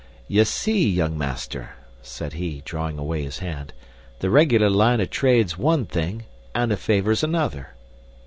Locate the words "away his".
2.97-3.37